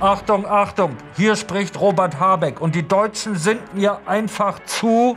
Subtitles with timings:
[0.00, 5.16] Achtung, Achtung, hier spricht Robert Habeck und die Deutschen sind mir einfach zu.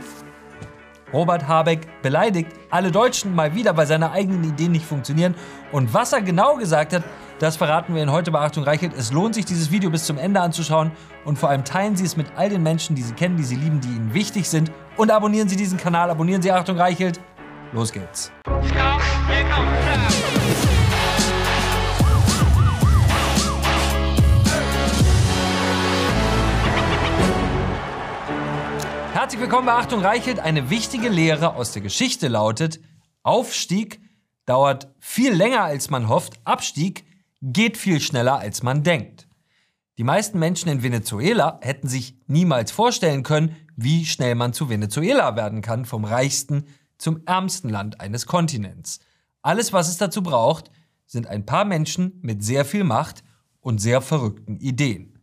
[1.12, 5.36] Robert Habeck beleidigt alle Deutschen mal wieder, weil seine eigenen Ideen nicht funktionieren.
[5.70, 7.04] Und was er genau gesagt hat,
[7.38, 8.92] das verraten wir Ihnen heute bei Achtung Reichelt.
[8.96, 10.90] Es lohnt sich, dieses Video bis zum Ende anzuschauen
[11.24, 13.54] und vor allem teilen Sie es mit all den Menschen, die Sie kennen, die Sie
[13.56, 14.72] lieben, die Ihnen wichtig sind.
[14.96, 17.20] Und abonnieren Sie diesen Kanal, abonnieren Sie Achtung Reichelt.
[17.72, 18.32] Los geht's.
[18.44, 20.41] Herzlich
[29.42, 30.38] willkommen bei Achtung Reichelt.
[30.38, 32.78] Eine wichtige Lehre aus der Geschichte lautet,
[33.24, 34.00] Aufstieg
[34.46, 37.04] dauert viel länger als man hofft, Abstieg
[37.40, 39.26] geht viel schneller als man denkt.
[39.98, 45.34] Die meisten Menschen in Venezuela hätten sich niemals vorstellen können, wie schnell man zu Venezuela
[45.34, 46.66] werden kann, vom reichsten
[46.96, 49.00] zum ärmsten Land eines Kontinents.
[49.42, 50.70] Alles, was es dazu braucht,
[51.04, 53.24] sind ein paar Menschen mit sehr viel Macht
[53.60, 55.18] und sehr verrückten Ideen.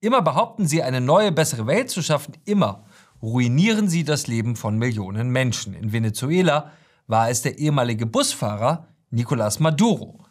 [0.00, 2.86] Immer behaupten sie, eine neue, bessere Welt zu schaffen, immer
[3.22, 5.74] ruinieren sie das Leben von Millionen Menschen.
[5.74, 6.72] In Venezuela
[7.06, 10.24] war es der ehemalige Busfahrer Nicolás Maduro,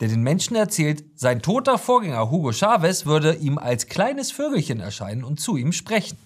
[0.00, 5.24] der den Menschen erzählt, sein toter Vorgänger Hugo Chavez würde ihm als kleines Vögelchen erscheinen
[5.24, 6.18] und zu ihm sprechen.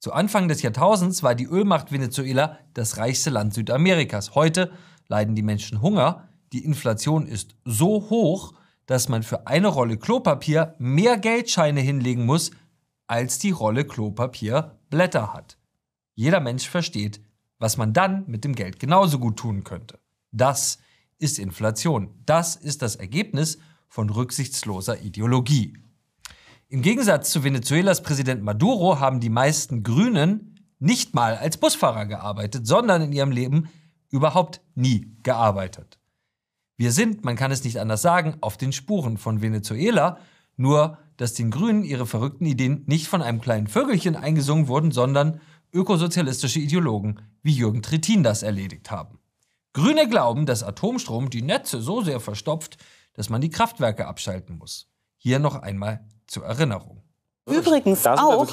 [0.00, 4.34] Zu Anfang des Jahrtausends war die Ölmacht Venezuela das reichste Land Südamerikas.
[4.34, 4.72] Heute
[5.06, 8.54] leiden die Menschen Hunger, die Inflation ist so hoch,
[8.86, 12.50] dass man für eine Rolle Klopapier mehr Geldscheine hinlegen muss,
[13.12, 15.58] als die Rolle Klopapier Blätter hat.
[16.14, 17.20] Jeder Mensch versteht,
[17.58, 19.98] was man dann mit dem Geld genauso gut tun könnte.
[20.30, 20.78] Das
[21.18, 22.14] ist Inflation.
[22.24, 25.76] Das ist das Ergebnis von rücksichtsloser Ideologie.
[26.70, 32.66] Im Gegensatz zu Venezuelas Präsident Maduro haben die meisten Grünen nicht mal als Busfahrer gearbeitet,
[32.66, 33.68] sondern in ihrem Leben
[34.08, 35.98] überhaupt nie gearbeitet.
[36.78, 40.18] Wir sind, man kann es nicht anders sagen, auf den Spuren von Venezuela,
[40.56, 45.40] nur dass den Grünen ihre verrückten Ideen nicht von einem kleinen Vögelchen eingesungen wurden, sondern
[45.72, 49.18] ökosozialistische Ideologen wie Jürgen Trittin das erledigt haben.
[49.72, 52.76] Grüne glauben, dass Atomstrom die Netze so sehr verstopft,
[53.14, 54.90] dass man die Kraftwerke abschalten muss.
[55.16, 57.01] Hier noch einmal zur Erinnerung.
[57.50, 58.46] Übrigens auch,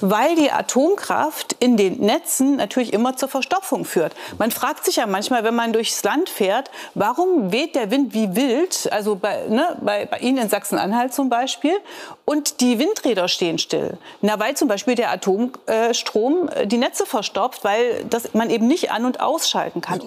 [0.00, 4.14] weil die Atomkraft in den Netzen natürlich immer zur Verstopfung führt.
[4.38, 8.34] Man fragt sich ja manchmal, wenn man durchs Land fährt, warum weht der Wind wie
[8.34, 11.76] wild, also bei, ne, bei, bei Ihnen in Sachsen-Anhalt zum Beispiel,
[12.24, 13.98] und die Windräder stehen still.
[14.22, 18.90] Na, weil zum Beispiel der Atomstrom äh, die Netze verstopft, weil das man eben nicht
[18.90, 20.00] an- und ausschalten kann.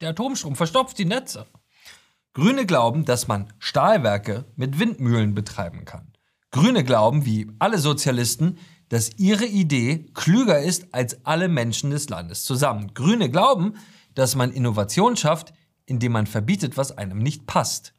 [0.00, 1.46] Der Atomstrom verstopft die Netze.
[2.32, 6.12] Grüne glauben, dass man Stahlwerke mit Windmühlen betreiben kann.
[6.50, 12.44] Grüne glauben, wie alle Sozialisten, dass ihre Idee klüger ist als alle Menschen des Landes
[12.44, 12.94] zusammen.
[12.94, 13.74] Grüne glauben,
[14.14, 15.52] dass man Innovation schafft,
[15.84, 17.92] indem man verbietet, was einem nicht passt.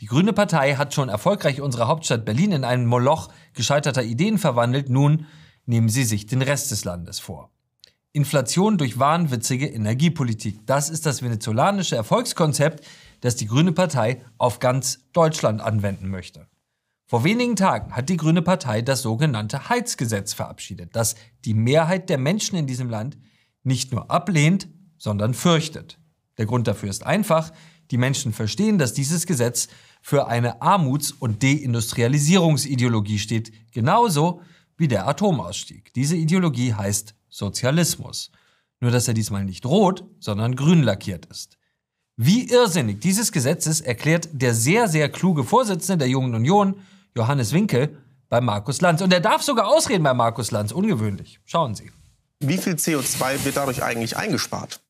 [0.00, 4.90] Die Grüne Partei hat schon erfolgreich unsere Hauptstadt Berlin in einen Moloch gescheiterter Ideen verwandelt.
[4.90, 5.26] Nun
[5.64, 7.50] nehmen sie sich den Rest des Landes vor.
[8.12, 10.66] Inflation durch wahnwitzige Energiepolitik.
[10.66, 12.84] Das ist das venezolanische Erfolgskonzept,
[13.20, 16.46] das die Grüne Partei auf ganz Deutschland anwenden möchte.
[17.08, 22.18] Vor wenigen Tagen hat die Grüne Partei das sogenannte Heizgesetz verabschiedet, das die Mehrheit der
[22.18, 23.16] Menschen in diesem Land
[23.62, 24.66] nicht nur ablehnt,
[24.98, 26.00] sondern fürchtet.
[26.36, 27.52] Der Grund dafür ist einfach,
[27.92, 29.68] die Menschen verstehen, dass dieses Gesetz
[30.02, 34.40] für eine Armuts- und Deindustrialisierungsideologie steht, genauso
[34.76, 35.94] wie der Atomausstieg.
[35.94, 38.32] Diese Ideologie heißt Sozialismus.
[38.80, 41.56] Nur dass er diesmal nicht rot, sondern grün lackiert ist.
[42.16, 46.76] Wie irrsinnig dieses Gesetz ist, erklärt der sehr, sehr kluge Vorsitzende der Jungen Union,
[47.16, 47.96] Johannes Winkel
[48.28, 49.00] bei Markus Lanz.
[49.00, 50.72] Und er darf sogar ausreden bei Markus Lanz.
[50.72, 51.40] Ungewöhnlich.
[51.44, 51.90] Schauen Sie.
[52.40, 54.80] Wie viel CO2 wird dadurch eigentlich eingespart?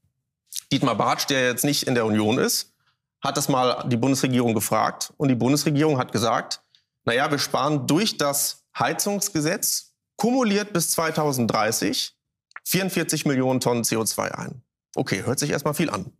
[0.72, 2.72] Dietmar Bartsch, der jetzt nicht in der Union ist,
[3.20, 5.12] hat das mal die Bundesregierung gefragt.
[5.16, 6.62] Und die Bundesregierung hat gesagt,
[7.04, 12.14] naja, wir sparen durch das Heizungsgesetz kumuliert bis 2030
[12.64, 14.62] 44 Millionen Tonnen CO2 ein.
[14.96, 16.12] Okay, hört sich erstmal viel an.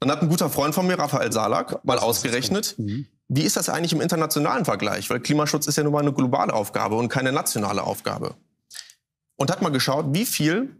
[0.00, 3.06] Dann hat ein guter Freund von mir, Raphael Salak, mal ausgerechnet, mhm.
[3.28, 5.08] Wie ist das eigentlich im internationalen Vergleich?
[5.10, 8.34] Weil Klimaschutz ist ja nun mal eine globale Aufgabe und keine nationale Aufgabe.
[9.36, 10.76] Und hat mal geschaut, wie viel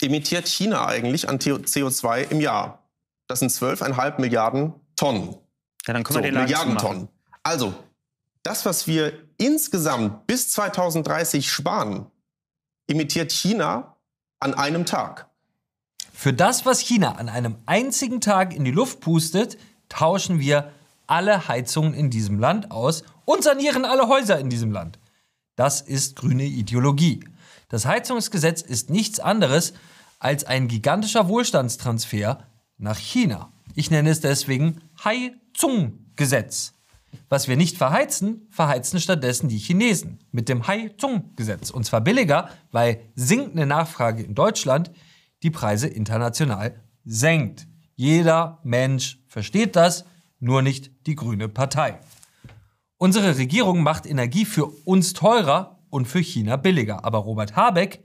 [0.00, 2.82] emittiert China eigentlich an CO2 im Jahr?
[3.26, 5.36] Das sind 12,5 Milliarden Tonnen.
[5.86, 7.08] Ja, dann können so, wir den Milliarden Tonnen.
[7.42, 7.74] Also,
[8.42, 12.06] das, was wir insgesamt bis 2030 sparen,
[12.86, 13.96] emittiert China
[14.40, 15.28] an einem Tag.
[16.12, 19.56] Für das, was China an einem einzigen Tag in die Luft pustet,
[19.88, 20.72] tauschen wir
[21.08, 24.98] alle Heizungen in diesem Land aus und sanieren alle Häuser in diesem Land.
[25.56, 27.24] Das ist grüne Ideologie.
[27.68, 29.72] Das Heizungsgesetz ist nichts anderes
[30.20, 32.46] als ein gigantischer Wohlstandstransfer
[32.78, 33.52] nach China.
[33.74, 36.74] Ich nenne es deswegen Heizung-Gesetz.
[37.28, 41.70] Was wir nicht verheizen, verheizen stattdessen die Chinesen mit dem Hai-Zung-Gesetz.
[41.70, 44.90] Und zwar billiger, weil sinkende Nachfrage in Deutschland
[45.42, 47.66] die Preise international senkt.
[47.96, 50.04] Jeder Mensch versteht das,
[50.40, 51.98] nur nicht die Grüne Partei.
[52.96, 57.04] Unsere Regierung macht Energie für uns teurer und für China billiger.
[57.04, 58.02] Aber Robert Habeck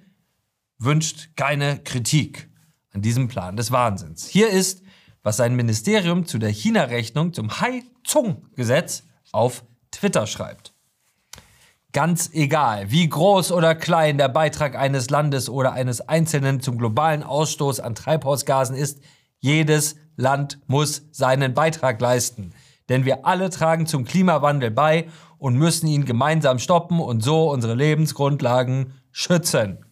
[0.77, 2.49] wünscht keine Kritik
[2.91, 4.27] an diesem Plan des Wahnsinns.
[4.27, 4.83] Hier ist,
[5.23, 10.73] was sein Ministerium zu der China-Rechnung zum Hai-Zung-Gesetz auf Twitter schreibt.
[11.93, 17.23] Ganz egal, wie groß oder klein der Beitrag eines Landes oder eines Einzelnen zum globalen
[17.23, 18.99] Ausstoß an Treibhausgasen ist,
[19.39, 22.53] jedes Land muss seinen Beitrag leisten.
[22.89, 25.07] Denn wir alle tragen zum Klimawandel bei
[25.37, 29.85] und müssen ihn gemeinsam stoppen und so unsere Lebensgrundlagen schützen.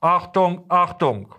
[0.00, 1.34] Achtung, Achtung!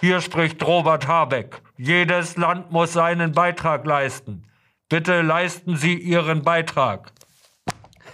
[0.00, 1.60] Hier spricht Robert Habeck.
[1.76, 4.44] Jedes Land muss seinen Beitrag leisten.
[4.88, 7.12] Bitte leisten Sie Ihren Beitrag.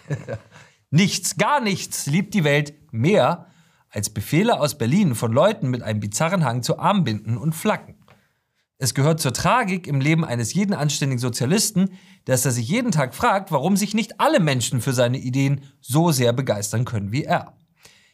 [0.91, 3.47] nichts, gar nichts liebt die Welt mehr
[3.91, 7.94] als Befehle aus Berlin von Leuten mit einem bizarren Hang zu Armbinden und Flaggen.
[8.85, 11.93] Es gehört zur Tragik im Leben eines jeden anständigen Sozialisten,
[12.27, 16.13] dass er sich jeden Tag fragt, warum sich nicht alle Menschen für seine Ideen so
[16.13, 17.57] sehr begeistern können wie er.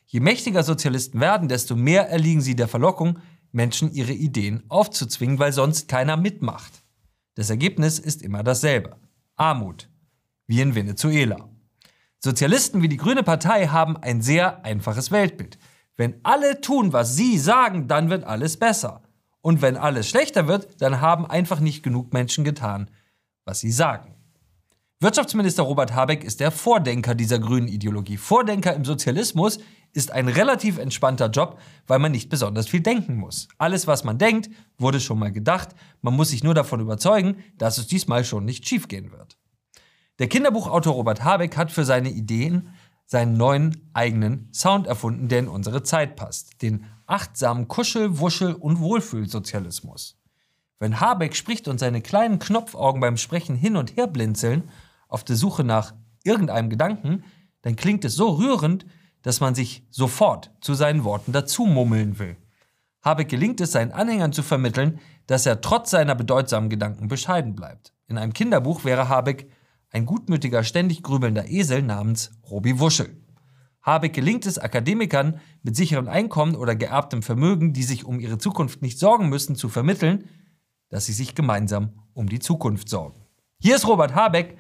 [0.07, 3.19] Je mächtiger Sozialisten werden, desto mehr erliegen sie der Verlockung,
[3.51, 6.85] Menschen ihre Ideen aufzuzwingen, weil sonst keiner mitmacht.
[7.35, 8.97] Das Ergebnis ist immer dasselbe.
[9.35, 9.89] Armut.
[10.47, 11.49] Wie in Venezuela.
[12.21, 15.59] Sozialisten wie die Grüne Partei haben ein sehr einfaches Weltbild.
[15.97, 19.03] Wenn alle tun, was sie sagen, dann wird alles besser.
[19.43, 22.91] Und wenn alles schlechter wird, dann haben einfach nicht genug Menschen getan,
[23.45, 24.15] was sie sagen.
[25.03, 28.19] Wirtschaftsminister Robert Habeck ist der Vordenker dieser grünen Ideologie.
[28.19, 29.59] Vordenker im Sozialismus
[29.95, 33.49] ist ein relativ entspannter Job, weil man nicht besonders viel denken muss.
[33.57, 35.71] Alles, was man denkt, wurde schon mal gedacht.
[36.03, 39.39] Man muss sich nur davon überzeugen, dass es diesmal schon nicht schiefgehen wird.
[40.19, 42.69] Der Kinderbuchautor Robert Habeck hat für seine Ideen
[43.11, 46.63] seinen neuen eigenen Sound erfunden, der in unsere Zeit passt.
[46.63, 50.17] Den achtsamen Kuschel-, Wuschel- und Wohlfühlsozialismus.
[50.79, 54.71] Wenn Habeck spricht und seine kleinen Knopfaugen beim Sprechen hin und her blinzeln,
[55.09, 55.93] auf der Suche nach
[56.23, 57.25] irgendeinem Gedanken,
[57.63, 58.87] dann klingt es so rührend,
[59.23, 62.37] dass man sich sofort zu seinen Worten dazu mummeln will.
[63.03, 67.93] Habeck gelingt es, seinen Anhängern zu vermitteln, dass er trotz seiner bedeutsamen Gedanken bescheiden bleibt.
[68.07, 69.51] In einem Kinderbuch wäre Habeck
[69.91, 73.17] ein gutmütiger, ständig grübelnder Esel namens Robi Wuschel.
[73.83, 78.83] Habeck gelingt es, Akademikern mit sicherem Einkommen oder geerbtem Vermögen, die sich um ihre Zukunft
[78.83, 80.25] nicht sorgen müssen, zu vermitteln,
[80.91, 83.21] dass sie sich gemeinsam um die Zukunft sorgen.
[83.59, 84.57] Hier ist Robert Habeck,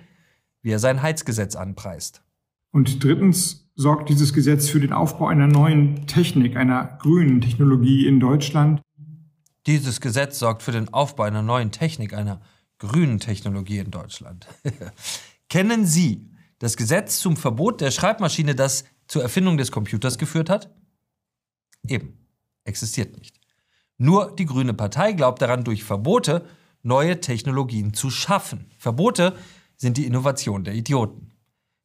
[0.62, 2.22] wie er sein Heizgesetz anpreist.
[2.72, 8.20] Und drittens sorgt dieses Gesetz für den Aufbau einer neuen Technik, einer grünen Technologie in
[8.20, 8.80] Deutschland.
[9.66, 12.40] Dieses Gesetz sorgt für den Aufbau einer neuen Technik, einer
[12.80, 14.48] grünen Technologie in Deutschland.
[15.48, 16.28] Kennen Sie
[16.58, 20.74] das Gesetz zum Verbot der Schreibmaschine, das zur Erfindung des Computers geführt hat?
[21.86, 22.26] Eben,
[22.64, 23.38] existiert nicht.
[23.98, 26.46] Nur die Grüne Partei glaubt daran, durch Verbote
[26.82, 28.70] neue Technologien zu schaffen.
[28.78, 29.36] Verbote
[29.76, 31.32] sind die Innovation der Idioten.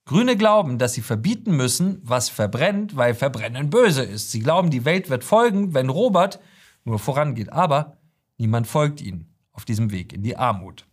[0.05, 4.31] Grüne glauben, dass sie verbieten müssen, was verbrennt, weil Verbrennen böse ist.
[4.31, 6.39] Sie glauben, die Welt wird folgen, wenn Robert
[6.83, 7.51] nur vorangeht.
[7.51, 7.97] Aber
[8.37, 10.85] niemand folgt ihnen auf diesem Weg in die Armut.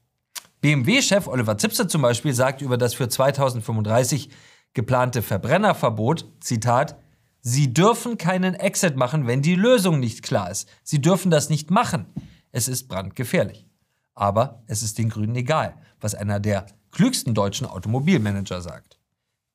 [0.61, 4.31] BMW-Chef Oliver Zipse zum Beispiel sagt über das für 2035
[4.75, 6.97] geplante Verbrennerverbot, Zitat,
[7.45, 10.69] Sie dürfen keinen Exit machen, wenn die Lösung nicht klar ist.
[10.85, 12.07] Sie dürfen das nicht machen.
[12.53, 13.67] Es ist brandgefährlich.
[14.15, 19.01] Aber es ist den Grünen egal, was einer der klügsten deutschen Automobilmanager sagt.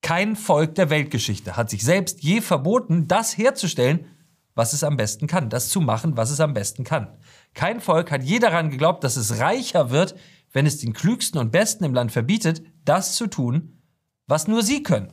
[0.01, 4.05] Kein Volk der Weltgeschichte hat sich selbst je verboten, das herzustellen,
[4.53, 7.15] was es am besten kann, das zu machen, was es am besten kann.
[7.57, 10.15] Kein Volk hat je daran geglaubt, dass es reicher wird,
[10.53, 13.81] wenn es den Klügsten und Besten im Land verbietet, das zu tun,
[14.27, 15.11] was nur sie können.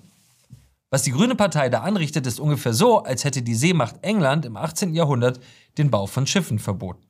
[0.90, 4.58] Was die Grüne Partei da anrichtet, ist ungefähr so, als hätte die Seemacht England im
[4.58, 4.92] 18.
[4.92, 5.40] Jahrhundert
[5.78, 7.06] den Bau von Schiffen verboten.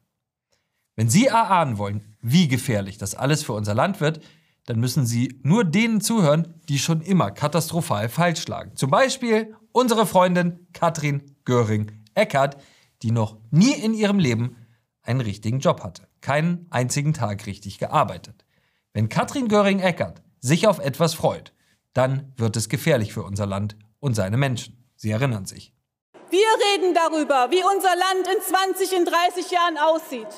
[0.94, 4.20] Wenn Sie erahnen wollen, wie gefährlich das alles für unser Land wird,
[4.66, 8.76] dann müssen Sie nur denen zuhören, die schon immer katastrophal falsch lagen.
[8.76, 12.56] Zum Beispiel unsere Freundin Katrin Göring-Eckert,
[13.02, 14.63] die noch nie in ihrem Leben
[15.04, 18.44] einen richtigen Job hatte, keinen einzigen Tag richtig gearbeitet.
[18.92, 21.52] Wenn Katrin Göring-Eckert sich auf etwas freut,
[21.92, 24.84] dann wird es gefährlich für unser Land und seine Menschen.
[24.96, 25.72] Sie erinnern sich.
[26.30, 30.28] Wir reden darüber, wie unser Land in 20, in 30 Jahren aussieht.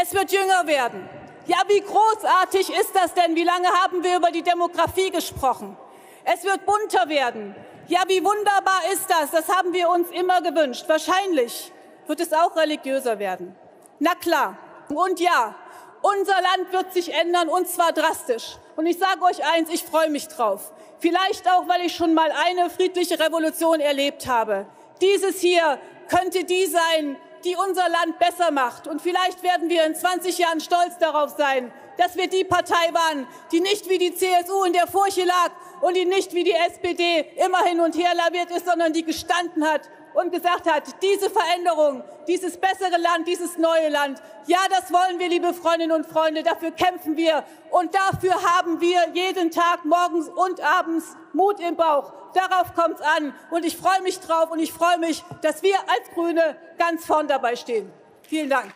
[0.00, 1.08] Es wird jünger werden.
[1.46, 3.36] Ja, wie großartig ist das denn?
[3.36, 5.76] Wie lange haben wir über die Demografie gesprochen?
[6.24, 7.54] Es wird bunter werden.
[7.86, 9.30] Ja, wie wunderbar ist das?
[9.30, 10.84] Das haben wir uns immer gewünscht.
[10.88, 11.72] Wahrscheinlich
[12.06, 13.56] wird es auch religiöser werden.
[13.98, 14.56] Na klar.
[14.88, 15.54] Und ja,
[16.02, 18.56] Unser Land wird sich ändern und zwar drastisch.
[18.76, 20.72] Und ich sage euch eins, ich freue mich drauf.
[21.00, 24.66] Vielleicht auch, weil ich schon mal eine friedliche Revolution erlebt habe.
[25.00, 25.78] Dieses hier
[26.08, 28.86] könnte die sein, die unser Land besser macht.
[28.86, 33.26] Und vielleicht werden wir in 20 Jahren stolz darauf sein, dass wir die Partei waren,
[33.50, 35.50] die nicht wie die CSU in der Furche lag
[35.80, 39.64] und die nicht wie die SPD immer hin und her laviert ist, sondern die gestanden
[39.64, 39.82] hat
[40.18, 45.28] und gesagt hat, diese Veränderung, dieses bessere Land, dieses neue Land, ja, das wollen wir,
[45.28, 50.60] liebe Freundinnen und Freunde, dafür kämpfen wir und dafür haben wir jeden Tag morgens und
[50.60, 52.12] abends Mut im Bauch.
[52.34, 55.76] Darauf kommt es an und ich freue mich drauf und ich freue mich, dass wir
[55.88, 57.90] als Grüne ganz vorn dabei stehen.
[58.22, 58.74] Vielen Dank.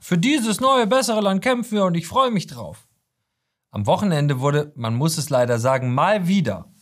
[0.00, 2.86] Für dieses neue, bessere Land kämpfen wir und ich freue mich drauf.
[3.70, 6.72] Am Wochenende wurde, man muss es leider sagen, mal wieder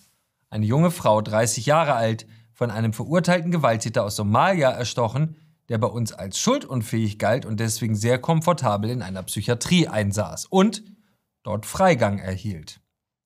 [0.50, 2.26] eine junge Frau, 30 Jahre alt,
[2.56, 5.36] von einem verurteilten Gewalttäter aus Somalia erstochen,
[5.68, 10.82] der bei uns als schuldunfähig galt und deswegen sehr komfortabel in einer Psychiatrie einsaß und
[11.42, 12.80] dort Freigang erhielt.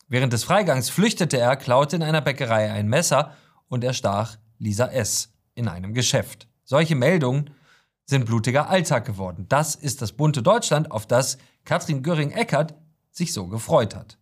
[0.08, 3.36] Während des Freigangs flüchtete er, klaute in einer Bäckerei ein Messer
[3.68, 5.32] und erstach Lisa S.
[5.54, 6.48] in einem Geschäft.
[6.64, 7.50] Solche Meldungen
[8.06, 9.46] sind blutiger Alltag geworden.
[9.48, 12.74] Das ist das bunte Deutschland, auf das Katrin Göring-Eckardt
[13.12, 14.18] sich so gefreut hat.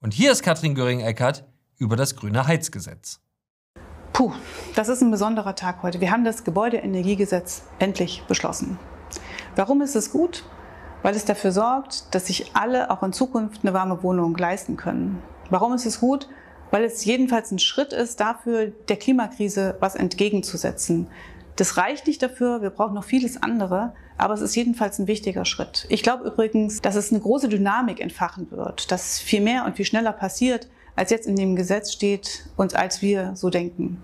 [0.00, 1.44] Und hier ist Katrin Göring-Eckardt
[1.76, 3.20] über das grüne Heizgesetz.
[4.22, 4.30] Puh,
[4.76, 6.00] das ist ein besonderer Tag heute.
[6.00, 8.78] Wir haben das Gebäudeenergiegesetz endlich beschlossen.
[9.56, 10.44] Warum ist es gut?
[11.02, 15.20] Weil es dafür sorgt, dass sich alle auch in Zukunft eine warme Wohnung leisten können.
[15.50, 16.28] Warum ist es gut?
[16.70, 21.08] Weil es jedenfalls ein Schritt ist, dafür der Klimakrise was entgegenzusetzen.
[21.56, 25.44] Das reicht nicht dafür, wir brauchen noch vieles andere, aber es ist jedenfalls ein wichtiger
[25.44, 25.84] Schritt.
[25.88, 29.84] Ich glaube übrigens, dass es eine große Dynamik entfachen wird, dass viel mehr und viel
[29.84, 34.00] schneller passiert, als jetzt in dem Gesetz steht und als wir so denken.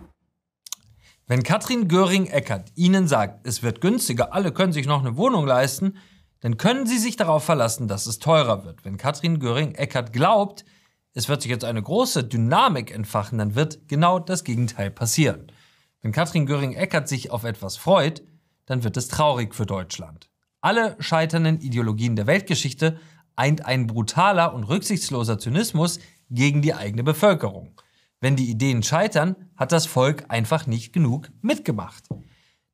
[1.30, 5.98] Wenn Katrin Göring-Eckert Ihnen sagt, es wird günstiger, alle können sich noch eine Wohnung leisten,
[6.40, 8.82] dann können Sie sich darauf verlassen, dass es teurer wird.
[8.86, 10.64] Wenn Katrin Göring-Eckert glaubt,
[11.12, 15.52] es wird sich jetzt eine große Dynamik entfachen, dann wird genau das Gegenteil passieren.
[16.00, 18.22] Wenn Katrin Göring-Eckardt sich auf etwas freut,
[18.64, 20.30] dann wird es traurig für Deutschland.
[20.62, 22.98] Alle scheiternden Ideologien der Weltgeschichte
[23.36, 25.98] eint ein brutaler und rücksichtsloser Zynismus
[26.30, 27.78] gegen die eigene Bevölkerung.
[28.20, 32.04] Wenn die Ideen scheitern, hat das Volk einfach nicht genug mitgemacht.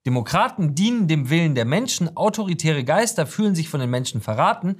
[0.06, 4.76] Demokraten dienen dem Willen der Menschen, autoritäre Geister fühlen sich von den Menschen verraten,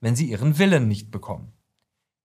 [0.00, 1.52] wenn sie ihren Willen nicht bekommen.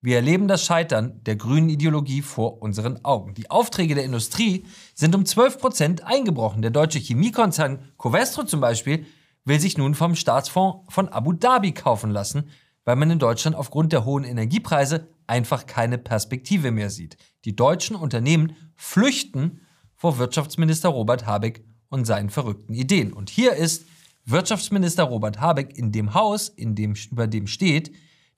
[0.01, 3.35] Wir erleben das Scheitern der grünen Ideologie vor unseren Augen.
[3.35, 6.61] Die Aufträge der Industrie sind um 12 Prozent eingebrochen.
[6.61, 9.05] Der deutsche Chemiekonzern Covestro zum Beispiel
[9.45, 12.49] will sich nun vom Staatsfonds von Abu Dhabi kaufen lassen,
[12.83, 17.17] weil man in Deutschland aufgrund der hohen Energiepreise einfach keine Perspektive mehr sieht.
[17.45, 19.61] Die deutschen Unternehmen flüchten
[19.95, 23.13] vor Wirtschaftsminister Robert Habeck und seinen verrückten Ideen.
[23.13, 23.85] Und hier ist
[24.25, 27.91] Wirtschaftsminister Robert Habeck in dem Haus, in dem, über dem steht,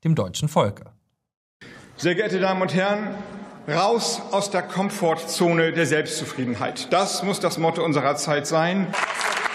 [0.04, 0.92] dem deutschen Volke.
[1.98, 3.16] Sehr geehrte Damen und Herren,
[3.68, 6.92] raus aus der Komfortzone der Selbstzufriedenheit.
[6.92, 8.88] Das muss das Motto unserer Zeit sein.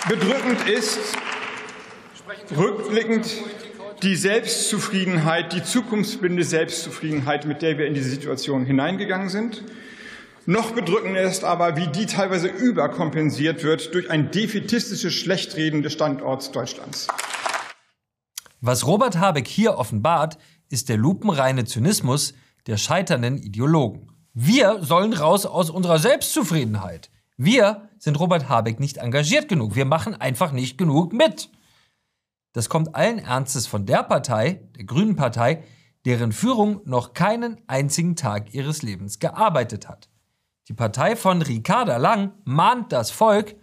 [0.08, 0.98] Bedrückend ist,
[2.56, 3.26] rückblickend,
[4.02, 9.62] die Selbstzufriedenheit, die zukunftsbindende Selbstzufriedenheit, mit der wir in diese Situation hineingegangen sind.
[10.46, 16.50] Noch bedrückender ist aber, wie die teilweise überkompensiert wird durch ein defetistisches Schlechtreden des Standorts
[16.50, 17.08] Deutschlands.
[18.60, 20.38] Was Robert Habeck hier offenbart,
[20.70, 22.34] ist der lupenreine Zynismus
[22.66, 24.10] der scheiternden Ideologen.
[24.32, 27.10] Wir sollen raus aus unserer Selbstzufriedenheit.
[27.36, 29.74] Wir sind Robert Habeck nicht engagiert genug.
[29.74, 31.50] Wir machen einfach nicht genug mit.
[32.52, 35.62] Das kommt allen Ernstes von der Partei, der Grünen Partei,
[36.04, 40.08] deren Führung noch keinen einzigen Tag ihres Lebens gearbeitet hat.
[40.68, 43.56] Die Partei von Ricarda Lang mahnt das Volk,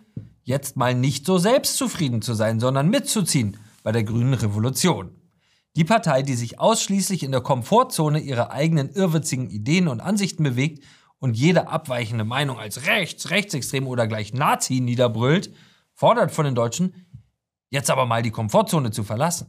[0.43, 5.11] jetzt mal nicht so selbstzufrieden zu sein, sondern mitzuziehen bei der grünen Revolution.
[5.75, 10.83] Die Partei, die sich ausschließlich in der Komfortzone ihrer eigenen irrwitzigen Ideen und Ansichten bewegt
[11.19, 15.53] und jede abweichende Meinung als rechts, rechtsextrem oder gleich Nazi niederbrüllt,
[15.93, 17.06] fordert von den Deutschen,
[17.69, 19.47] jetzt aber mal die Komfortzone zu verlassen.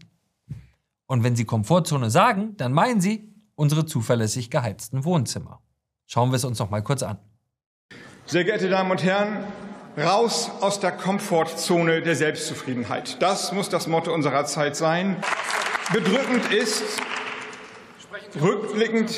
[1.07, 5.61] Und wenn sie Komfortzone sagen, dann meinen sie unsere zuverlässig geheizten Wohnzimmer.
[6.07, 7.19] Schauen wir es uns noch mal kurz an.
[8.27, 9.45] Sehr geehrte Damen und Herren,
[9.97, 13.21] raus aus der Komfortzone der Selbstzufriedenheit.
[13.21, 15.17] Das muss das Motto unserer Zeit sein.
[15.93, 16.85] Bedrückend ist,
[18.41, 19.11] rückblickend,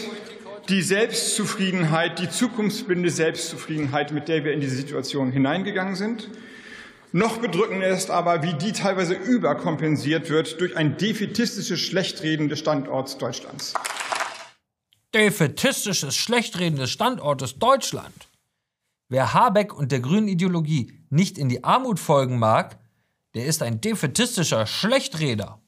[0.69, 6.31] die Selbstzufriedenheit, die zukunftsbindende Selbstzufriedenheit, mit der wir in diese Situation hineingegangen sind.
[7.13, 13.19] Noch bedrückender ist aber, wie die teilweise überkompensiert wird durch ein defetistisches Schlechtreden des Standorts
[13.19, 13.75] Deutschlands.
[15.13, 18.29] Defetistisches Schlechtreden des Standortes Deutschland.
[19.09, 22.79] Wer Habeck und der grünen Ideologie nicht in die Armut folgen mag,
[23.35, 25.61] der ist ein defetistischer Schlechträder.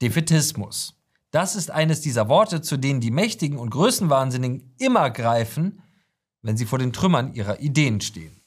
[0.00, 0.94] Defetismus.
[1.32, 5.82] Das ist eines dieser Worte, zu denen die Mächtigen und Größenwahnsinnigen immer greifen,
[6.40, 8.40] wenn sie vor den Trümmern ihrer Ideen stehen.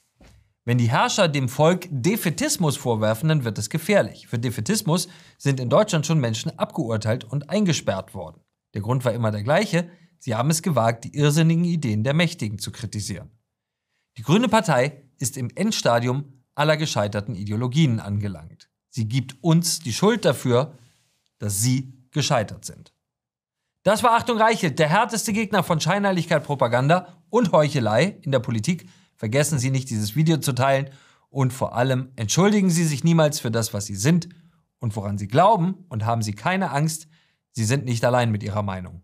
[0.64, 4.26] Wenn die Herrscher dem Volk Defetismus vorwerfen, dann wird es gefährlich.
[4.26, 8.42] Für Defetismus sind in Deutschland schon Menschen abgeurteilt und eingesperrt worden.
[8.74, 12.58] Der Grund war immer der gleiche, sie haben es gewagt, die irrsinnigen Ideen der Mächtigen
[12.58, 13.30] zu kritisieren.
[14.18, 18.68] Die Grüne Partei ist im Endstadium aller gescheiterten Ideologien angelangt.
[18.90, 20.76] Sie gibt uns die Schuld dafür,
[21.38, 22.92] dass sie gescheitert sind.
[23.82, 28.86] Das war Achtung Reichelt, der härteste Gegner von Scheinheiligkeit, Propaganda und Heuchelei in der Politik.
[29.20, 30.88] Vergessen Sie nicht, dieses Video zu teilen
[31.28, 34.30] und vor allem entschuldigen Sie sich niemals für das, was Sie sind
[34.78, 37.06] und woran Sie glauben und haben Sie keine Angst,
[37.50, 39.02] Sie sind nicht allein mit Ihrer Meinung.